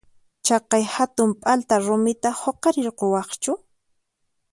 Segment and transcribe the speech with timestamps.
[0.45, 3.51] Chaqay hatun p'alta rumita huqarirquwaqchu?